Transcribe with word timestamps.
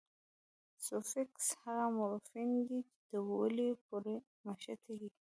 سوفیکس 0.85 1.47
هغه 1.63 1.85
مورفیم 1.97 2.51
دئ، 2.67 2.79
چي 2.91 3.01
د 3.09 3.11
ولي 3.29 3.69
پوري 3.85 4.15
مښتي 4.45 4.93
يي. 5.01 5.09